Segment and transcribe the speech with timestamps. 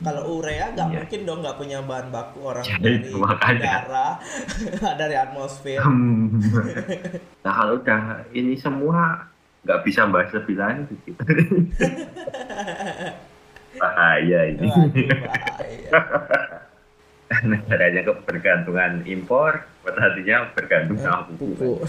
[0.00, 0.96] Kalau urea nggak Iya.
[0.98, 3.60] mungkin dong nggak punya bahan baku orang Ya, dari itu makanya.
[3.60, 4.08] udara,
[5.00, 5.76] dari atmosfer.
[5.78, 6.40] Hmm.
[7.44, 8.02] nah kalau udah
[8.32, 9.28] ini semua
[9.60, 11.20] nggak bisa bahas lebih lanjut gitu.
[13.76, 14.88] bahaya ini Waduh,
[15.20, 16.00] bahaya.
[17.42, 21.84] negaranya kebergantungan impor petaninya bergantung sama Pupuk.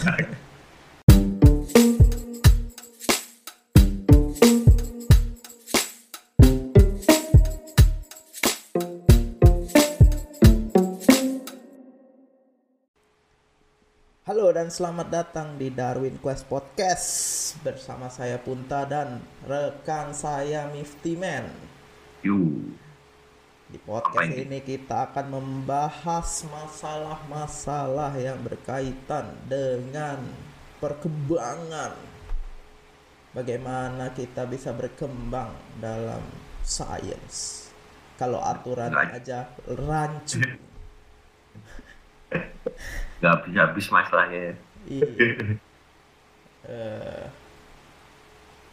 [14.61, 17.09] Dan selamat datang di Darwin Quest Podcast
[17.65, 21.49] bersama saya Punta dan rekan saya Mifty Man.
[22.21, 22.77] Yuk.
[23.73, 24.61] Di podcast ini?
[24.61, 30.21] kita akan membahas masalah-masalah yang berkaitan dengan
[30.77, 31.97] perkembangan.
[33.33, 36.21] Bagaimana kita bisa berkembang dalam
[36.61, 37.65] sains.
[38.13, 40.37] Kalau aturan aja rancu.
[43.21, 44.57] nggak habis habis masalahnya
[44.89, 45.05] Iya.
[46.65, 47.23] Eh,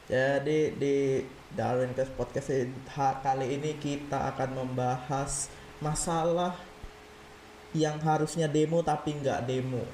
[0.09, 1.21] jadi di
[1.53, 2.49] Darwin Quest Podcast
[3.21, 6.57] kali ini kita akan membahas masalah
[7.77, 9.85] yang harusnya demo tapi nggak demo.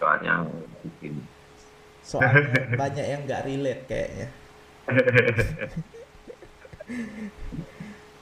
[0.00, 0.48] soalnya
[0.80, 1.20] bikin
[2.00, 4.28] Soalnya banyak yang nggak relate kayaknya.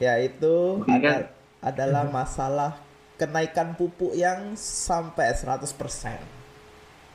[0.02, 1.30] Yaitu Mungkin kan- ada,
[1.62, 2.72] adalah masalah
[3.18, 5.68] kenaikan pupuk yang sampai 100%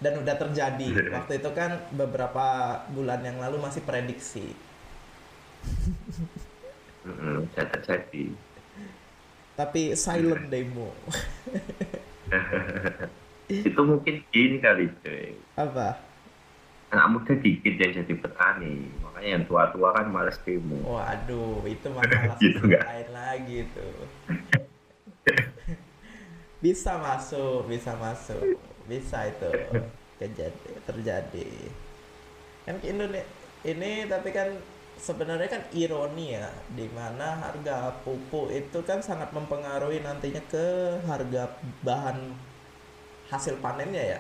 [0.04, 1.16] dan udah terjadi.
[1.16, 2.46] Waktu itu kan beberapa
[2.92, 4.52] bulan yang lalu masih prediksi.
[7.08, 8.36] mm, terjadi
[9.56, 10.92] Tapi silent demo.
[13.52, 16.00] itu mungkin gini kali cuy Apa?
[16.94, 22.38] anak muda dikit yang jadi petani makanya yang tua-tua kan males demo Waduh, itu masalah
[22.42, 23.96] Gitu lain lagi tuh.
[26.64, 28.56] bisa masuk, bisa masuk,
[28.88, 29.52] bisa itu
[30.16, 31.50] kejadi terjadi.
[32.64, 33.28] Kan ke Indonesia
[33.68, 34.48] ini tapi kan
[34.96, 40.68] sebenarnya kan ironi ya, di mana harga pupuk itu kan sangat mempengaruhi nantinya ke
[41.04, 41.52] harga
[41.84, 42.32] bahan
[43.28, 44.20] hasil panennya ya.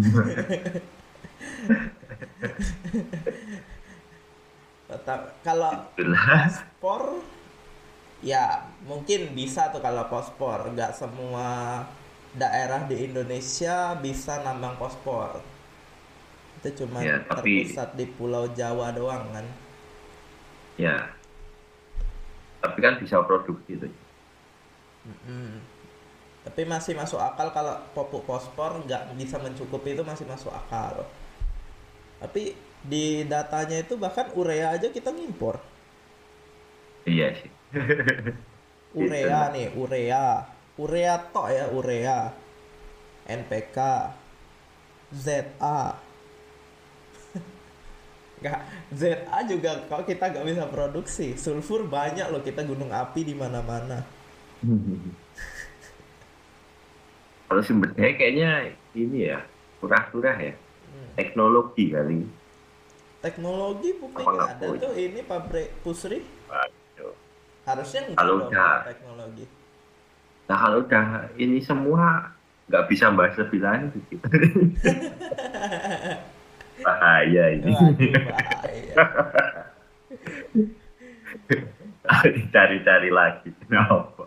[5.43, 7.03] Kalau pospor
[8.21, 8.45] ya
[8.85, 11.83] mungkin bisa tuh kalau pospor nggak semua
[12.33, 15.41] daerah di Indonesia bisa nambang pospor
[16.59, 19.47] itu cuma Ya, tapi- terpusat di Pulau Jawa doang kan
[20.77, 21.13] ya
[22.63, 23.93] tapi kan bisa produksi tuh
[25.07, 25.63] Mm-mm.
[26.47, 30.95] tapi masih masuk akal kalau pupuk pospor nggak bisa mencukupi itu masih masuk akal.
[32.23, 32.43] Tapi
[32.91, 35.57] di datanya itu bahkan urea aja kita ngimpor.
[37.07, 37.51] Iya sih.
[39.03, 40.25] Urea nih urea.
[40.83, 42.19] Urea tok ya urea.
[43.27, 43.79] NPK
[45.25, 45.79] ZA
[48.37, 48.61] nggak
[48.93, 54.05] ZA juga kalau kita nggak bisa produksi sulfur banyak loh kita gunung api di mana-mana
[57.47, 58.51] Kalau sumber daya kayaknya
[58.91, 59.39] ini ya,
[59.79, 60.51] kurang-kurang ya.
[60.91, 61.15] Hmm.
[61.15, 62.27] Teknologi kali.
[63.23, 67.15] teknologi nggak ada tuh ini pabrik pusri Waduh.
[67.63, 69.45] harusnya enggak Kalau udah- teknologi
[70.47, 72.35] Nah kalau udah ini semua
[72.67, 74.27] nggak bisa bahas lebih lanjut gitu.
[76.85, 77.73] Bahaya ini.
[77.73, 78.95] waduh bahaya
[82.55, 83.51] Cari-cari lagi.
[83.63, 84.27] Kenapa?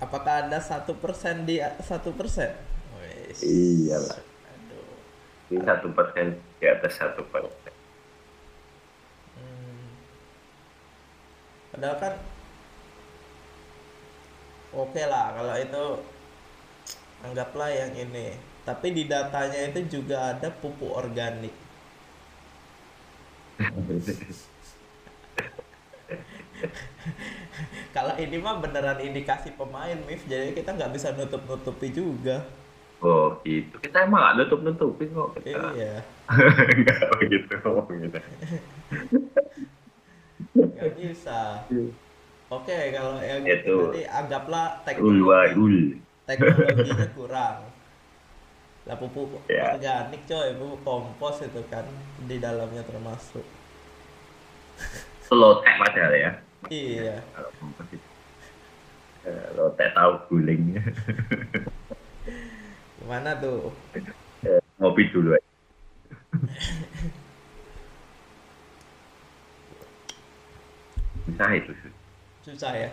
[0.00, 2.50] apakah ada satu persen di satu persen.
[3.40, 4.18] Iyalah.
[4.18, 7.74] aduh Ini satu persen di atas satu persen.
[9.38, 9.86] Hmm.
[11.70, 12.14] Padahal kan
[14.74, 15.84] oke lah kalau itu
[17.22, 18.49] anggaplah yang ini.
[18.70, 21.50] Tapi di datanya itu juga ada pupuk organik.
[27.90, 30.22] Kalau ini mah beneran indikasi pemain, Mif.
[30.30, 32.46] Jadi kita nggak bisa nutup-nutupi juga.
[33.02, 33.74] Oh gitu.
[33.82, 35.34] Kita emang nggak nutup-nutupin kok.
[35.42, 35.98] Kita Iya,
[36.86, 38.22] nggak begitu ngomongnya.
[40.54, 41.66] nggak bisa.
[42.50, 43.90] Oke, kalau yang Itu.
[43.90, 45.98] tadi anggaplah teknologi.
[46.26, 47.69] teknologinya kurang
[48.90, 49.74] lah pupuk Ya.
[49.74, 51.86] organik coy pupuk kompos itu kan
[52.28, 53.46] di dalamnya termasuk
[55.26, 56.30] Slow tech padahal ya.
[56.70, 58.08] iya Kalau kompos itu.
[59.56, 60.62] Lo teh tahu guling.
[63.00, 63.72] gimana tuh
[64.44, 65.48] Eh, Ngopi dulu aja.
[71.26, 71.72] Bisa itu.
[72.44, 72.90] susah ya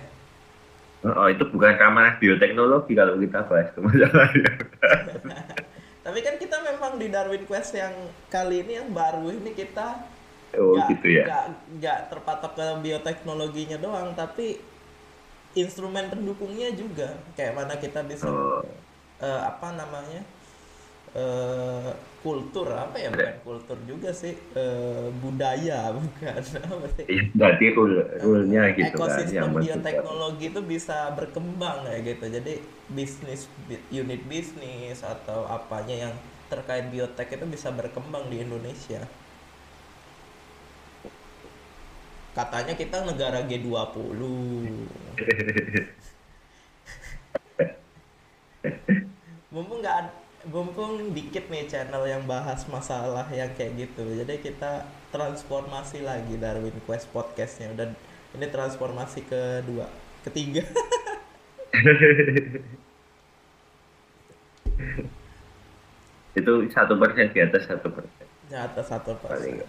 [1.05, 4.51] Oh, itu bukan kamar bioteknologi kalau kita bahas itu masalahnya.
[6.07, 7.92] tapi kan kita memang di Darwin Quest yang
[8.27, 10.07] kali ini yang baru ini kita
[10.56, 11.24] Oh nggak- gitu ya.
[11.27, 11.45] nggak
[11.75, 14.56] nggak terpatok ke bioteknologinya doang tapi
[15.54, 18.63] instrumen pendukungnya juga kayak mana kita bisa Oh,
[19.19, 20.24] eh, apa namanya
[21.15, 21.89] eh
[22.24, 23.09] kultur apa ya?
[23.15, 24.33] Bukan kultur juga sih.
[24.57, 26.42] Eh, budaya bukan.
[27.12, 30.04] Iya, berarti rule rule-nya gitu kan ekosistem menentukan.
[30.04, 32.25] bioteknologi itu bisa berkembang kayak gitu.
[32.38, 32.54] Jadi
[32.98, 36.13] bisnis bi- unit bisnis atau apanya yang
[36.51, 39.01] terkait biotek itu bisa berkembang di Indonesia.
[42.38, 44.30] Katanya kita negara G20
[49.54, 49.95] mumpung nggak
[50.47, 54.71] mumpung dikit nih channel yang bahas masalah yang kayak gitu jadi kita
[55.11, 57.91] transformasi lagi Darwin Quest podcastnya udah
[58.33, 59.88] ini transformasi kedua
[60.23, 60.63] ketiga
[66.38, 68.25] itu satu persen di atas satu persen.
[68.47, 69.65] nyata satu persen.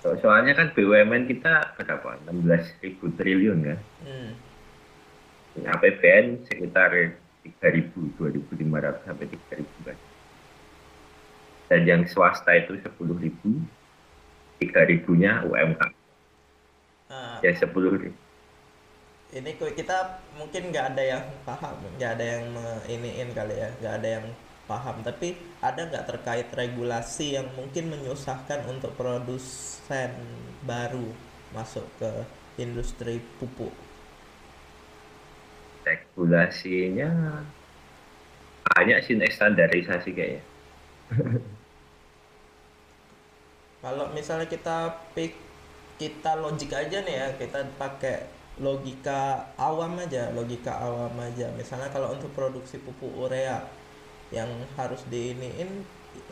[0.00, 2.16] So- Soalnya kan BUMN kita berapa?
[2.28, 3.78] 16 ribu triliun kan?
[4.04, 4.30] Hmm.
[5.60, 6.92] APBN sekitar
[7.44, 9.98] 3.000, 2.500 sampai 3.000 kan.
[11.70, 13.70] Dan yang swasta itu 10.000,
[14.60, 15.82] 3.000-nya UMK.
[17.10, 18.16] Nah, Ya 10.000.
[19.38, 19.98] ini kita
[20.38, 22.46] mungkin nggak ada yang paham nggak ada yang
[22.94, 24.26] iniin kali ya nggak ada yang
[24.70, 25.28] paham tapi
[25.68, 30.10] ada nggak terkait regulasi yang mungkin menyusahkan untuk produsen
[30.70, 31.08] baru
[31.56, 32.10] masuk ke
[32.64, 33.74] industri pupuk
[35.90, 37.10] Regulasinya
[38.74, 40.42] banyak sih naik standarisasi kayaknya.
[43.84, 44.76] kalau misalnya kita
[45.16, 45.32] pick
[46.00, 48.16] kita logik aja nih ya kita pakai
[48.66, 49.20] logika
[49.68, 53.58] awam aja logika awam aja misalnya kalau untuk produksi pupuk urea
[54.36, 55.70] yang harus diiniin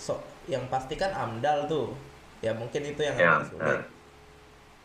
[0.06, 0.14] so
[0.52, 1.88] yang pasti kan amdal tuh
[2.44, 3.82] ya mungkin itu yang Ya, agak sulit nah.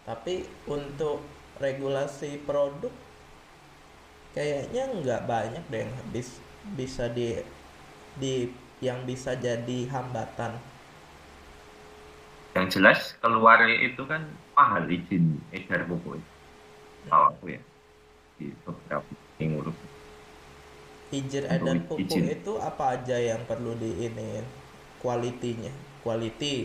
[0.03, 0.35] tapi
[0.67, 1.23] untuk
[1.63, 2.91] regulasi produk
[4.35, 6.27] kayaknya nggak banyak deh yang habis
[6.79, 7.27] bisa di
[8.21, 8.33] di
[8.87, 10.53] yang bisa jadi hambatan
[12.55, 14.21] Yang jelas keluar itu kan
[14.57, 15.23] mahal izin
[15.57, 16.21] edar pupuk.
[17.09, 17.61] Tahu aku ya.
[18.39, 19.11] Di beberapa
[19.41, 19.53] yang
[21.13, 22.27] izin Untuk edar pupuk izin.
[22.35, 24.45] itu apa aja yang perlu diiniin
[25.01, 25.71] kualitinya
[26.03, 26.55] quality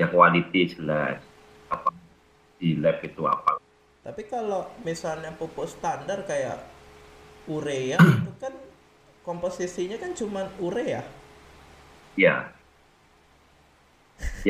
[0.00, 1.20] Ya quality jelas.
[1.72, 1.88] Apa
[2.60, 3.55] di lab itu apa.
[4.06, 6.58] Tapi kalau misalnya pupuk standar kayak
[7.56, 8.54] urea itu kan
[9.28, 11.02] komposisinya kan cuman urea
[12.16, 12.56] Ya.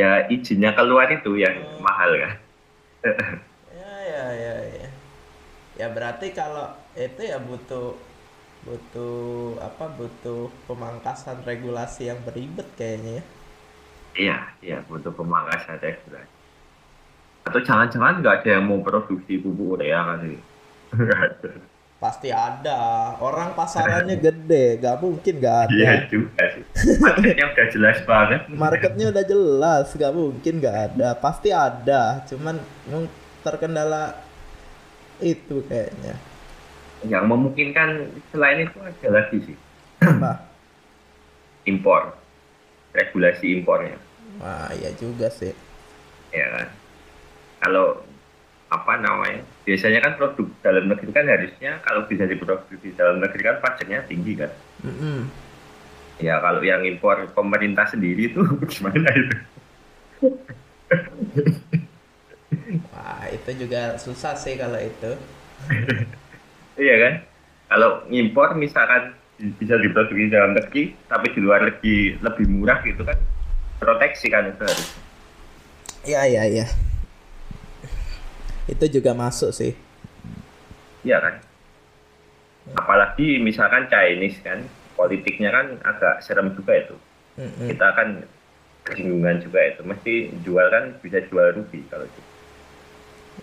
[0.00, 1.82] Ya izinnya keluar itu yang Hmm.
[1.84, 2.32] mahal kan.
[3.78, 4.88] ya ya ya ya
[5.80, 7.86] ya berarti kalau itu ya butuh
[8.66, 9.16] butuh
[9.68, 13.25] apa butuh pemangkasan regulasi yang beribet kayaknya ya
[14.20, 14.32] Iya,
[14.64, 16.36] iya butuh pemangkasan regulasi.
[17.47, 20.35] Atau jangan-jangan nggak ada yang mau produksi pupuk urea kali.
[20.91, 21.50] Nggak ada.
[21.97, 23.17] Pasti ada.
[23.25, 25.73] Orang pasarannya gede, gak mungkin gak ada.
[25.73, 26.65] Iya juga sih.
[27.00, 28.41] Marketnya udah jelas banget.
[28.53, 31.17] Marketnya udah jelas, gak mungkin gak ada.
[31.17, 32.61] Pasti ada, cuman
[33.41, 34.21] terkendala
[35.25, 36.21] itu kayaknya.
[37.09, 37.88] Yang memungkinkan
[38.29, 39.57] selain itu ada lagi sih
[40.05, 40.45] Apa?
[41.65, 42.12] impor,
[42.93, 43.97] regulasi impornya.
[44.37, 45.57] Wah, iya juga sih.
[46.29, 46.69] ya kan
[47.66, 47.99] kalau
[48.70, 53.42] apa namanya biasanya kan produk dalam negeri kan harusnya kalau bisa diproduksi di dalam negeri
[53.42, 54.50] kan pajaknya tinggi kan
[54.87, 55.26] Mm-mm.
[56.18, 58.42] ya kalau yang impor pemerintah sendiri itu
[58.75, 59.37] gimana itu
[62.90, 65.12] Wah, itu juga susah sih kalau itu.
[66.82, 67.14] iya kan
[67.66, 69.14] kalau impor misalkan
[69.58, 73.18] bisa diproduksi dalam negeri tapi di luar negeri lebih murah gitu kan
[73.78, 74.90] proteksi kan itu harus
[76.06, 76.66] Iya, iya, iya.
[78.66, 79.73] Itu juga masuk sih.
[81.04, 81.35] iya kan
[82.80, 84.58] apalagi misalkan Chinese kan
[84.99, 86.96] politiknya kan agak serem juga itu
[87.38, 87.66] Mm-mm.
[87.70, 88.08] kita kan
[88.87, 90.14] kesinggungan juga itu mesti
[90.46, 92.30] jual kan bisa jual rugi kalau gitu.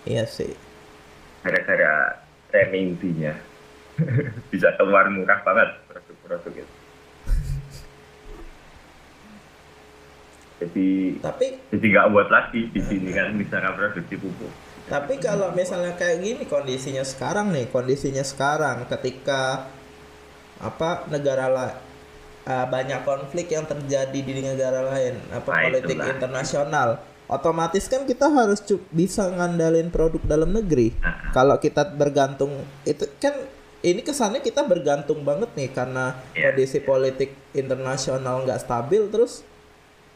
[0.04, 0.52] Iya sih.
[1.44, 1.92] gara-gara
[2.52, 3.32] renminbinya
[4.52, 6.74] bisa keluar murah banget produk-produk itu
[10.60, 10.88] jadi
[11.22, 14.52] Tapi jadi nggak buat lagi di sini kan misalkan produksi pupuk
[14.84, 19.64] Tapi kalau misalnya kayak gini kondisinya sekarang nih, kondisinya sekarang ketika
[20.60, 21.68] apa negara la
[22.44, 26.12] eh, banyak konflik yang terjadi di negara lain, apa Nah, politik itulah.
[26.12, 26.88] internasional,
[27.26, 28.60] otomatis kan kita harus
[28.92, 30.92] bisa ngandalin produk dalam negeri.
[31.00, 31.32] Nah.
[31.32, 32.52] Kalau kita bergantung
[32.84, 33.32] itu kan
[33.80, 39.44] ini kesannya kita bergantung banget nih karena Iya, kondisi politik internasional nggak stabil terus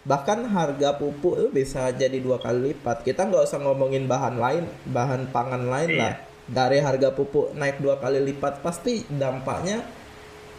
[0.08, 3.04] bahkan harga pupuk itu bisa jadi dua kali lipat.
[3.04, 6.00] Kita nggak usah ngomongin bahan lain bahan pangan lain Iya.
[6.00, 6.12] lah
[6.48, 9.84] dari harga pupuk naik dua kali lipat pasti dampaknya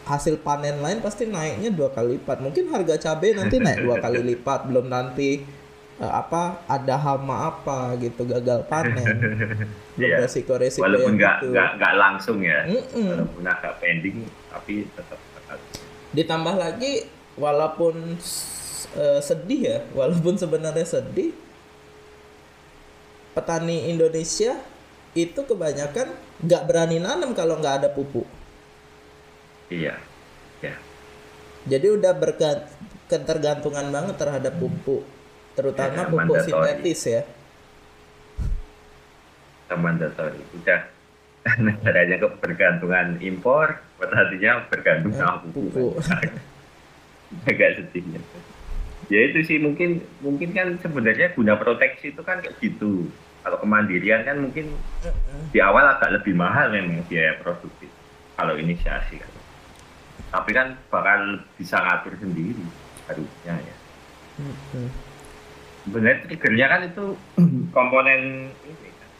[0.00, 2.38] hasil panen lain pasti naiknya dua kali lipat.
[2.40, 5.42] Mungkin harga cabai nanti naik dua kali lipat belum nanti
[5.98, 9.06] eh, apa ada hama apa gitu gagal panen.
[9.98, 10.24] Belum Iya.
[10.24, 12.64] resiko-resiko walaupun nggak gitu nggak nggak langsung ya.
[12.64, 13.04] Mm-mm.
[13.10, 15.58] walaupun agak pending tapi tetap bakal
[16.10, 16.92] ditambah lagi
[17.36, 18.16] walaupun
[18.94, 21.30] eh, sedih ya walaupun sebenarnya sedih
[23.30, 24.58] petani Indonesia
[25.14, 26.10] itu kebanyakan
[26.42, 28.26] nggak berani nanam kalau nggak ada pupuk.
[29.70, 29.98] Iya
[30.60, 30.74] ya.
[31.66, 32.66] Jadi udah berkat
[33.06, 35.02] ketergantungan banget terhadap pupuk
[35.54, 36.46] terutama Ya, pupuk mandatory.
[36.46, 37.22] sintetis ya.
[39.70, 40.82] Mandatory udah.
[41.64, 45.70] Negaranya kebergantungan impor petaninya bergantung sama pupuk.
[45.72, 45.94] pupuk.
[47.46, 48.18] Agak sedihnya
[49.10, 53.10] ya itu sih mungkin mungkin kan sebenarnya guna proteksi itu kan kayak gitu.
[53.40, 54.70] Kalau kemandirian kan mungkin
[55.50, 57.90] di awal agak lebih mahal memang biaya produksi
[58.38, 59.32] kalau inisiasi kan.
[60.30, 62.62] Tapi kan bakal bisa ngatur sendiri
[63.10, 63.76] harusnya ya.
[65.82, 67.04] Sebenarnya triggernya kan itu
[67.76, 69.10] komponen ini kan.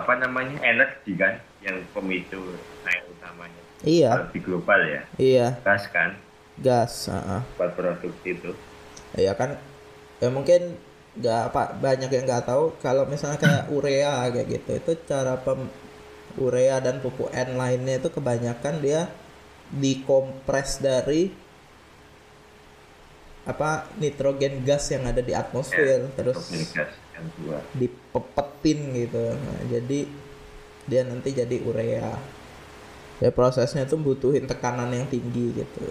[0.00, 0.56] Apa namanya?
[0.64, 2.40] Energi kan yang pemicu
[2.86, 3.62] naik utamanya.
[3.84, 4.30] Iya.
[4.32, 5.02] Di global ya.
[5.20, 5.46] Iya.
[5.60, 6.16] Gas kan.
[6.60, 7.42] Gas ah, ah.
[7.56, 8.52] buat produksi itu
[9.18, 9.58] ya kan
[10.22, 10.78] ya mungkin
[11.10, 14.70] nggak apa banyak yang nggak tahu kalau misalnya kayak urea kayak gitu.
[14.78, 15.66] Itu cara pem
[16.38, 19.10] urea dan pupuk N lainnya itu kebanyakan dia
[19.74, 21.34] dikompres dari
[23.46, 26.06] apa nitrogen gas yang ada di atmosfer.
[26.14, 26.38] Terus
[27.16, 29.34] yang dua dipepetin gitu.
[29.34, 30.00] Nah, jadi
[30.86, 32.14] dia nanti jadi urea.
[33.20, 35.84] Ya prosesnya tuh butuhin tekanan yang tinggi gitu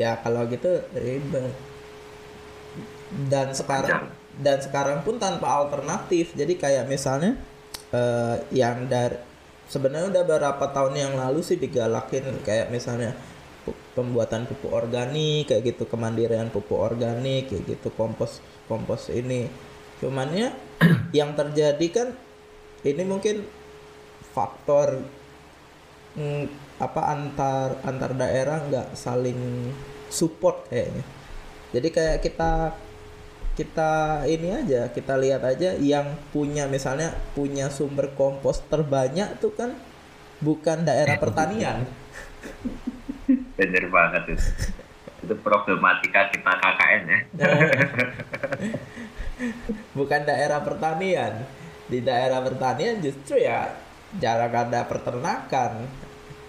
[0.00, 1.52] ya kalau gitu ribet.
[3.28, 4.08] Dan sekarang
[4.40, 6.32] dan sekarang pun tanpa alternatif.
[6.32, 7.36] Jadi kayak misalnya
[7.92, 9.20] eh, yang dari
[9.68, 12.40] sebenarnya udah beberapa tahun yang lalu sih digalakin.
[12.40, 13.12] Kayak misalnya
[13.92, 19.50] pembuatan pupuk organik kayak gitu kemandirian pupuk organik kayak gitu kompos kompos ini.
[20.00, 20.48] Cuman ya
[21.18, 22.08] yang terjadi kan
[22.86, 23.44] ini mungkin
[24.32, 25.04] faktor
[26.16, 26.44] mm,
[26.80, 29.68] apa antar antar daerah nggak saling
[30.10, 31.04] support kayaknya.
[31.70, 32.52] Jadi kayak kita
[33.54, 33.90] kita
[34.24, 39.74] ini aja kita lihat aja yang punya misalnya punya sumber kompos terbanyak tuh kan
[40.40, 41.86] bukan daerah pertanian.
[43.54, 44.46] Bener banget itu
[45.20, 47.18] itu problematika kita KKN ya.
[49.96, 51.44] Bukan daerah pertanian.
[51.90, 53.68] Di daerah pertanian justru ya
[54.16, 55.84] jarang ada peternakan.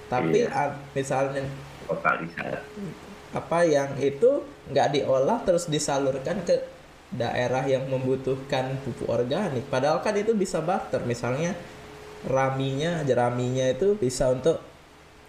[0.08, 0.76] Tapi Iya.
[0.92, 1.44] misalnya
[1.88, 6.60] lokalisasi apa yang itu nggak diolah terus disalurkan ke
[7.12, 9.68] daerah yang membutuhkan pupuk organik.
[9.68, 11.56] Padahal kan itu bisa barter misalnya
[12.24, 14.60] raminya jeraminya itu bisa untuk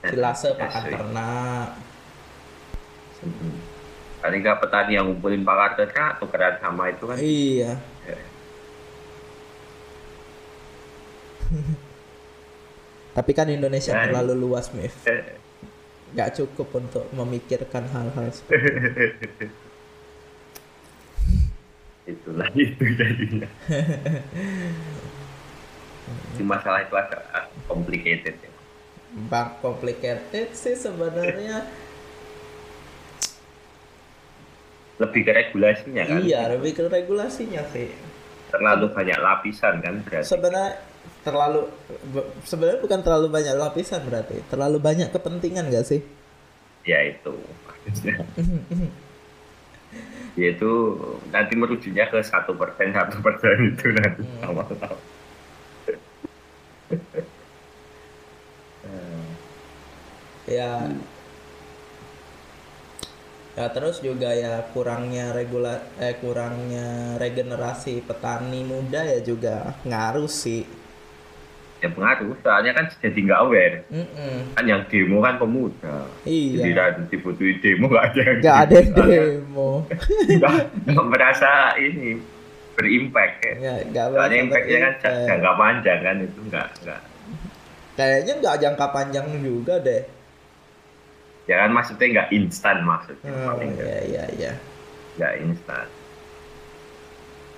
[0.03, 1.69] silase pakan Iya, ternak.
[4.19, 7.17] Paling nggak petani yang ngumpulin pakan ternak tukeran sama itu kan.
[7.19, 7.73] Iya.
[8.07, 8.19] Ya.
[13.17, 14.09] tapi kan Indonesia Ya.
[14.09, 15.37] terlalu luas Mif Eh,
[16.13, 19.49] nggak cukup untuk memikirkan hal-hal seperti itu.
[22.13, 23.49] itulah itu jadinya.
[26.37, 27.23] Di masalah itu agak
[27.71, 28.53] complicated ya.
[29.29, 31.67] Bang complicated sih sebenarnya.
[35.01, 36.21] Lebih ke regulasinya kan?
[36.21, 37.89] Iya lebih ke regulasinya sih.
[38.53, 40.29] Terlalu banyak lapisan kan berarti.
[40.29, 40.77] Sebenarnya
[41.27, 41.61] terlalu
[42.13, 46.01] be- sebenarnya bukan terlalu banyak lapisan berarti terlalu banyak kepentingan gak sih?
[46.85, 47.33] Ya itu.
[50.41, 50.71] Yaitu
[51.29, 54.23] nanti merujuknya ke satu persen satu persen itu nanti
[58.83, 59.29] Hmm.
[60.47, 60.93] ya.
[63.53, 65.75] Ya terus juga ya kurangnya regula
[66.07, 70.65] eh kurangnya regenerasi petani muda ya juga ngaruh sih
[71.83, 73.77] ya pengaruh soalnya kan jadi nggak aware.
[73.91, 74.55] Mm-mm.
[74.55, 76.07] kan yang demo kan pemuda.
[76.23, 79.71] Jadi iya nanti dibutuhin demo nggak ada yang nggak ada yang demo.
[80.87, 82.23] Nggak merasa ini
[82.73, 87.01] berimpact ya nggak nggak soalnya impactnya kan jangka panjang kan itu nggak nggak.
[87.99, 90.03] Kayaknya nggak jangka panjang juga deh.
[91.51, 94.53] Ya kan maksudnya nggak instan maksudnya oh, paling iya iya iya.
[95.19, 95.87] Nggak instan.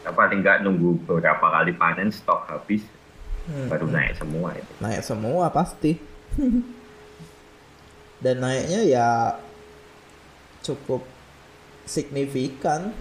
[0.05, 2.81] Ya, paling nggak nunggu beberapa kali panen stok habis
[3.45, 4.73] Hmm, baru naik semua itu.
[4.81, 6.01] Naik semua pasti.
[8.25, 9.09] Dan naiknya ya
[10.65, 11.05] cukup
[11.85, 12.97] signifikan.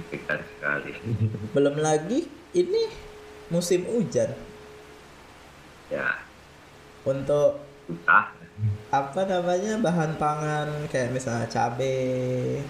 [0.00, 0.92] Signifikan sekali.
[1.54, 2.24] Belum lagi
[2.56, 2.88] ini
[3.52, 4.32] musim hujan.
[5.92, 6.24] Ya.
[7.04, 8.32] Untuk susah.
[8.92, 12.60] apa namanya bahan pangan kayak misalnya cabai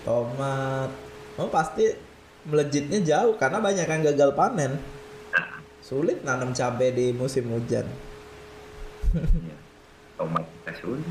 [0.00, 0.88] tomat
[1.36, 1.92] oh pasti
[2.48, 4.80] melejitnya jauh karena banyak yang gagal panen
[5.86, 7.86] sulit nanam cabai di musim hujan.
[9.14, 9.54] Ya.
[10.18, 11.06] tomat kita sulit.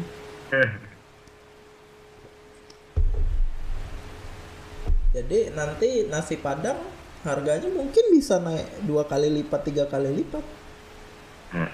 [5.15, 6.75] Jadi nanti nasi padang
[7.23, 10.43] harganya mungkin bisa naik dua kali lipat tiga kali lipat.
[11.55, 11.71] Nah,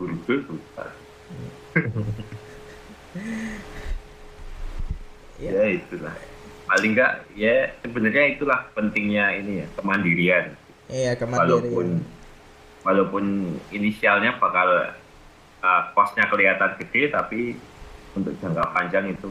[5.44, 6.16] ya, ya itulah.
[6.72, 10.56] Paling nggak ya sebenarnya itulah pentingnya ini ya kemandirian.
[10.88, 11.44] Iya kemandirian.
[11.44, 12.00] Walaupun
[13.72, 14.68] inisialnya bakal
[15.60, 17.40] uh, costnya kelihatan gede tapi
[18.16, 19.30] untuk jangka panjang itu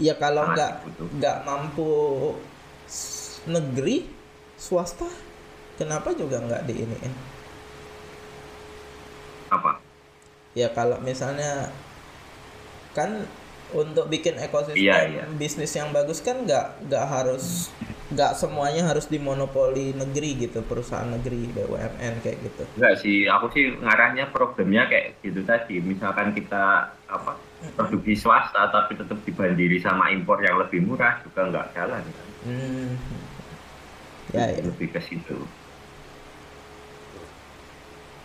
[0.00, 0.72] ya kalau nggak
[1.20, 1.92] nggak mampu
[3.46, 4.08] negeri
[4.56, 5.08] swasta
[5.80, 7.12] kenapa juga nggak diiniin?
[9.48, 9.80] Apa?
[10.52, 11.72] Ya kalau misalnya
[12.92, 13.24] kan
[13.72, 15.24] untuk bikin ekosistem Iya, iya.
[15.38, 17.70] bisnis yang bagus kan nggak nggak harus
[18.10, 22.62] nggak semuanya harus dimonopoli negeri gitu perusahaan negeri BUMN kayak gitu.
[22.74, 25.78] Enggak sih aku sih ngarahnya problemnya kayak gitu tadi.
[25.78, 27.38] Misalkan kita apa
[27.78, 32.28] produksi swasta tapi tetap dibandiri sama impor yang lebih murah juga nggak jalan kan?
[32.50, 32.90] Hmm.
[34.34, 34.62] ya ya.
[34.66, 35.38] Lebih ke situ.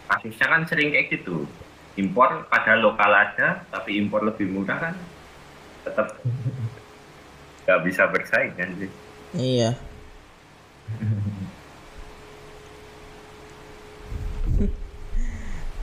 [0.09, 1.45] Kasusnya kan sering kayak gitu.
[1.95, 4.95] Impor pada lokal ada tapi impor lebih murah kan?
[5.85, 6.09] Tetap
[7.69, 9.04] nggak bisa bersaing kan sih
[9.37, 9.71] iya.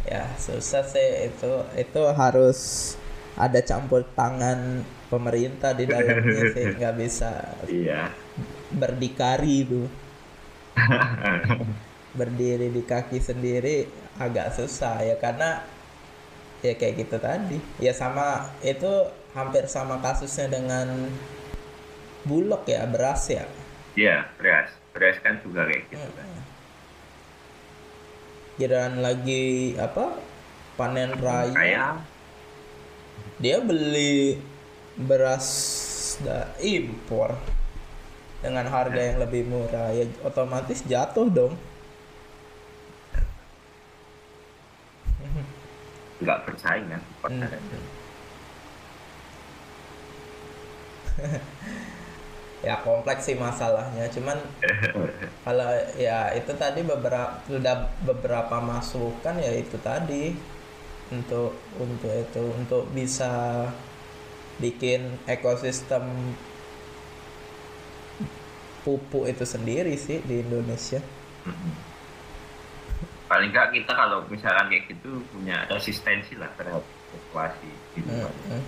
[0.02, 1.30] Ya susah sih.
[1.30, 2.92] Itu itu harus
[3.38, 6.66] ada campur tangan pemerintah di dalamnya sih.
[6.76, 7.32] Nggak bisa
[7.70, 8.12] iya.
[8.74, 9.88] berdikari itu.
[12.18, 13.88] Berdiri di kaki sendiri
[14.20, 15.64] agak susah ya karena
[16.60, 17.58] ya kayak gitu tadi.
[17.80, 21.08] Ya sama itu hampir sama kasusnya dengan
[22.26, 23.44] bulog ya beras ya?
[23.98, 24.70] Iya beras.
[24.92, 26.28] Beras kan juga kayak gitu kan
[28.60, 30.20] Kiraan lagi apa
[30.76, 31.56] panen raya?
[31.56, 32.04] Kayak
[33.40, 34.38] dia beli
[34.94, 35.48] beras
[36.20, 37.34] da impor
[38.44, 39.90] dengan harga yang lebih murah.
[39.96, 41.56] Ya otomatis jatuh dong.
[46.22, 47.02] Nggak bersaing kan?
[47.26, 47.50] Hmm.
[52.62, 54.38] ya kompleks sih masalahnya cuman
[55.44, 60.34] kalau ya itu tadi beberapa sudah beberapa masukan ya itu tadi
[61.10, 63.66] untuk untuk itu untuk bisa
[64.62, 66.06] bikin ekosistem
[68.82, 70.98] pupuk itu sendiri sih di Indonesia.
[71.46, 71.74] Mm-mm.
[73.26, 78.62] paling nggak kita kalau misalkan kayak gitu punya resistensi lah terhadap fluktuasi gitu Mm.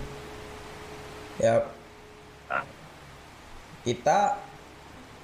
[1.37, 1.74] Ya
[3.85, 4.41] kita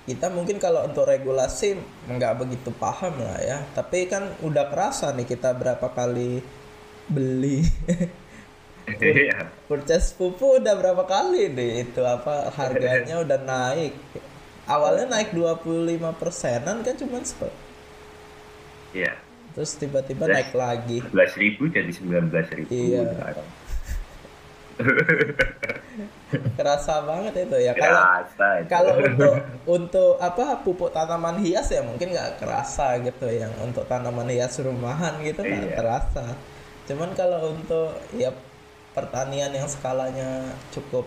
[0.02, 5.26] kita mungkin kalau untuk regulasi nggak begitu paham lah ya tapi kan udah kerasa nih
[5.26, 6.42] kita berapa kali
[7.08, 7.62] beli
[8.92, 9.48] Iya.
[9.70, 13.94] purchase pupuk udah berapa kali deh itu apa harganya udah naik
[14.66, 15.64] awalnya naik 25
[16.18, 17.56] persenan kan cuman sep-
[18.92, 19.16] Iya.
[19.54, 23.06] terus tiba-tiba naik lagi 11 ribu jadi 19 ribu Iya.
[23.06, 23.48] sekarang.
[26.58, 27.74] kerasa banget itu ya.
[27.74, 28.02] Kalau
[28.66, 29.34] kalau untuk
[29.68, 35.20] untuk apa pupuk tanaman hias ya mungkin nggak kerasa gitu yang untuk tanaman hias rumahan
[35.22, 35.76] gitu nggak Iya.
[35.76, 36.26] terasa
[36.82, 38.32] cuman kalau untuk ya
[38.92, 41.06] pertanian yang skalanya cukup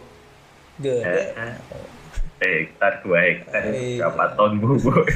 [0.77, 1.33] gede
[2.41, 3.63] Eh, hektar dua hektar.
[3.65, 4.05] Iya.
[4.05, 5.07] berapa ton bubuk?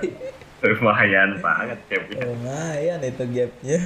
[0.62, 2.12] Lumayan banget ya Bu.
[2.18, 3.78] lumayan itu gapnya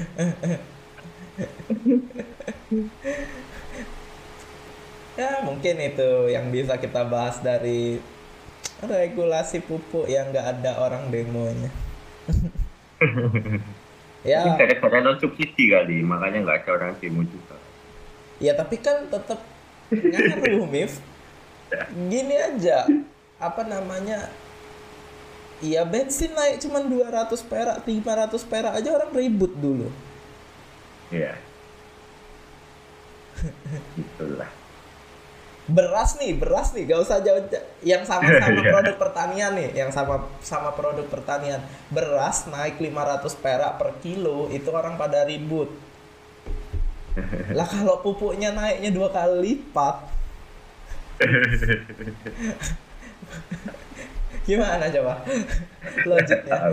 [5.20, 8.00] ya mungkin itu yang bisa kita bahas dari
[8.80, 11.70] regulasi pupuk yang nggak ada orang demonya.
[14.20, 14.44] Ya.
[14.44, 17.56] Mungkin gara-gara non subsidi kali makanya nggak ada orang demo juga.
[18.36, 19.40] Ya tapi kan tetap
[19.88, 21.00] ngaruh Mif
[22.12, 22.84] gini aja
[23.40, 24.28] apa namanya
[25.60, 29.92] Iya bensin naik cuma 200 perak 500 perak aja orang ribut dulu.
[31.12, 31.36] Iya.
[34.00, 34.59] Itulah.
[35.70, 36.90] Beras nih beras nih.
[36.90, 37.38] Gak usah jauh
[37.86, 38.70] yang sama-sama Iya.
[38.74, 39.70] produk pertanian nih.
[39.74, 41.62] Yang sama sama produk pertanian.
[41.88, 45.70] Beras naik 500 perak per kilo itu orang pada ribut.
[47.58, 49.96] Lah kalau pupuknya naiknya dua kali lipat.
[54.48, 55.14] Gimana coba?
[56.08, 56.56] Logiknya.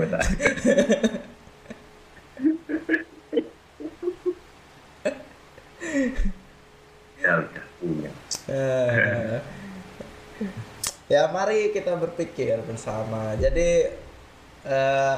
[7.18, 8.12] Ya udah punya.
[11.08, 13.32] Ya mari kita berpikir bersama.
[13.40, 13.96] Jadi
[14.68, 15.18] eh,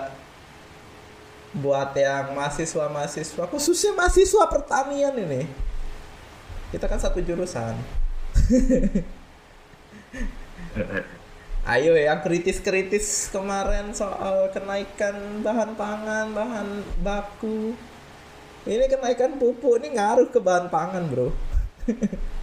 [1.58, 5.50] buat yang mahasiswa-mahasiswa khususnya mahasiswa pertanian ini,
[6.70, 7.74] kita kan satu jurusan.
[11.70, 17.74] Ayo yang kritis-kritis kemarin soal kenaikan bahan pangan, bahan baku.
[18.70, 21.34] Ini kenaikan pupuk ini ngaruh ke bahan pangan, Bro.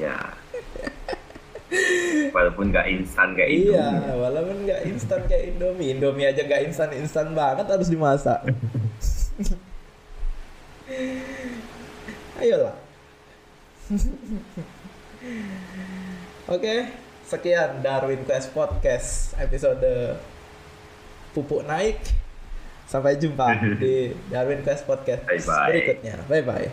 [0.00, 0.16] Ya.
[2.32, 3.70] Walaupun nggak instan kayak itu.
[3.76, 5.92] Iya, walaupun nggak instan kayak Indomie.
[5.92, 8.40] Indomie aja nggak instan-instan banget harus dimasak.
[12.40, 12.74] Ayolah.
[16.48, 16.74] Oke,
[17.22, 20.16] sekian Darwin Quest Podcast episode
[21.30, 22.00] pupuk naik.
[22.90, 25.68] Sampai jumpa di Darwin Quest Podcast Bye-bye.
[25.70, 26.14] berikutnya.
[26.26, 26.68] Bye bye.